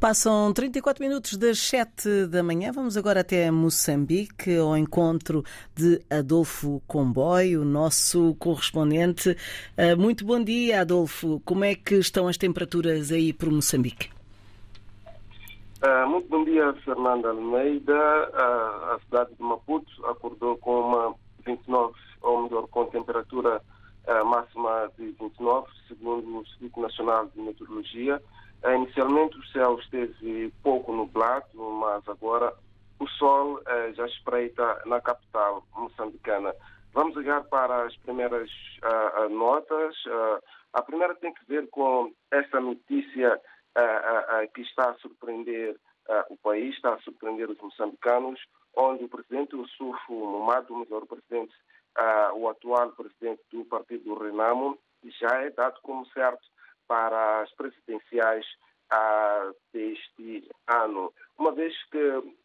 [0.00, 2.72] Passam 34 minutos das 7 da manhã.
[2.72, 9.36] Vamos agora até Moçambique, ao encontro de Adolfo Comboio, nosso correspondente.
[9.76, 11.42] Ah, muito bom dia, Adolfo.
[11.44, 14.08] Como é que estão as temperaturas aí por Moçambique?
[15.84, 17.92] Uh, muito bom dia, Fernanda Almeida.
[17.92, 21.14] Uh, a cidade de Maputo acordou com uma
[21.44, 21.92] 29,
[22.22, 23.60] ou melhor, com temperatura
[24.24, 28.20] máxima de 29, segundo o Instituto Nacional de Meteorologia.
[28.62, 32.52] Uh, inicialmente o céu esteve pouco nublado, mas agora
[32.98, 36.54] o sol uh, já espreita na capital moçambicana.
[36.92, 38.50] Vamos olhar para as primeiras
[39.30, 39.94] notas.
[40.72, 43.40] a primeira tem que ver com essa notícia
[44.52, 45.78] que está a surpreender
[46.28, 48.40] o país, está a surpreender os moçambicanos,
[48.76, 51.54] onde o presidente Sufo Momado, o melhor presidente,
[52.34, 56.44] o atual presidente do partido Renamo, já é dado como certo
[56.90, 58.44] para as presidenciais
[58.90, 61.98] ah, deste ano, uma vez que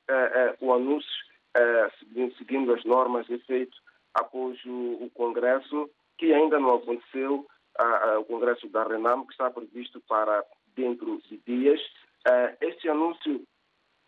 [0.07, 1.09] ah, o anúncio,
[1.97, 3.75] seguindo, seguindo, as normas, é feito
[4.13, 7.47] após o, o Congresso, que ainda não aconteceu,
[8.19, 11.81] o Congresso da Renamo, que está previsto para dentro de dias.
[12.61, 13.43] este anúncio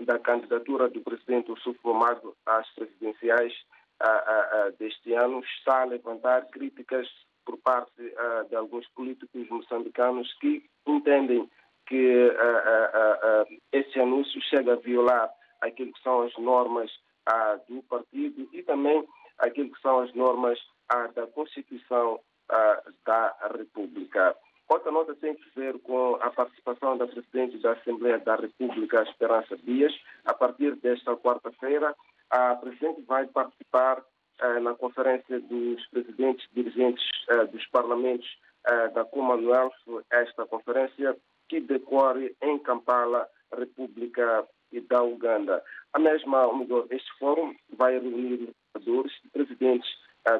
[0.01, 3.53] da candidatura do presidente Ossuf Momado às presidenciais
[4.77, 7.07] deste ano está a levantar críticas
[7.47, 11.49] por parte uh, de alguns políticos moçambicanos que entendem
[11.87, 15.31] que uh, uh, esse anúncio chega a violar
[15.61, 16.91] aquilo que são as normas
[17.67, 19.05] do partido e também
[19.37, 20.57] aquilo que são as normas
[21.13, 22.21] da Constituição
[23.05, 24.33] da República.
[24.69, 29.57] Outra nota tem que ver com a participação da Presidente da Assembleia da República, Esperança
[29.57, 29.93] Dias.
[30.23, 31.93] A partir desta quarta-feira,
[32.29, 34.01] a Presidente vai participar
[34.61, 38.27] na conferência dos presidentes dirigentes eh, dos parlamentos
[38.67, 39.73] eh, da Commonwealth,
[40.11, 41.17] esta conferência
[41.49, 44.47] que decorre em Kampala, República
[44.89, 45.63] da Uganda.
[45.93, 46.49] A mesma,
[46.89, 49.89] este fórum vai reunir e presidentes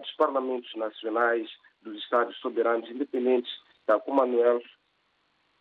[0.02, 1.50] dos parlamentos nacionais
[1.82, 3.52] dos Estados soberanos independentes
[3.88, 4.66] da Commonwealth,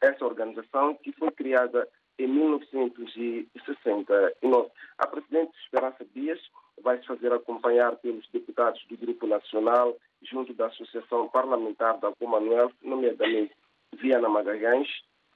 [0.03, 1.88] essa organização que foi criada
[2.19, 4.71] em 1969.
[4.99, 6.41] A presidente Esperança Dias
[6.82, 12.72] vai se fazer acompanhar pelos deputados do Grupo Nacional, junto da Associação Parlamentar da Commonwealth,
[12.82, 13.53] nomeadamente
[13.94, 14.88] Viana Magalhães,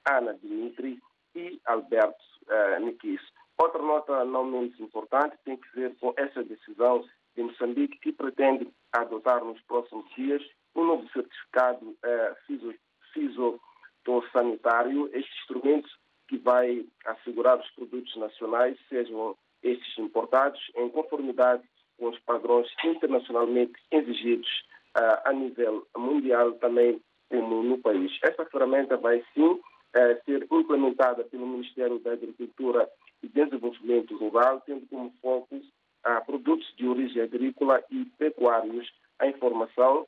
[0.09, 1.01] Ana Dimitri
[1.35, 3.21] e Alberto uh, Nikis.
[3.59, 7.05] Outra nota não menos importante tem que ver com essa decisão
[7.37, 10.43] de Moçambique que pretende adotar nos próximos dias
[10.75, 12.37] um novo certificado uh,
[13.13, 15.89] fisiosanitário, este instrumento
[16.31, 21.65] que vai assegurar os produtos nacionais sejam estes importados em conformidade
[21.99, 24.49] com os padrões internacionalmente exigidos
[24.97, 28.17] uh, a nível mundial também como no país.
[28.23, 29.61] Esta ferramenta vai sim uh,
[30.25, 32.89] ser implementada pelo Ministério da Agricultura
[33.25, 38.89] e Desenvolvimento Rural, tendo como foco uh, produtos de origem agrícola e pecuários.
[39.19, 40.07] A informação,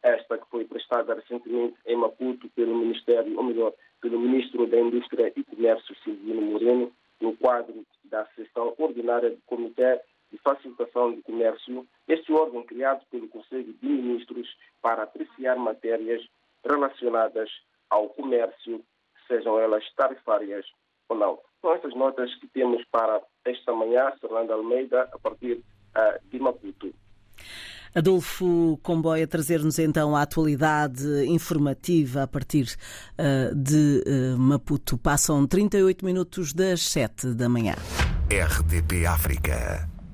[0.00, 5.32] esta que foi prestada recentemente em Maputo pelo Ministério, ou melhor, pelo Ministro da Indústria
[5.34, 10.00] e Comércio, Silvino Moreno, no quadro da sessão ordinária do Comitê
[10.32, 14.48] de Facilitação do Comércio, este órgão criado pelo Conselho de Ministros
[14.80, 16.24] para apreciar matérias
[16.64, 17.50] relacionadas
[17.88, 18.82] ao comércio,
[19.26, 20.64] sejam elas tarifárias
[21.08, 21.38] ou não.
[21.60, 26.29] São essas notas que temos para esta manhã, Fernando Almeida, a partir uh.
[27.94, 32.76] Adolfo Comboia trazer-nos então a atualidade informativa a partir
[33.18, 34.96] uh, de uh, Maputo.
[34.96, 37.74] Passam 38 minutos das 7 da manhã.
[38.30, 39.89] RDP África.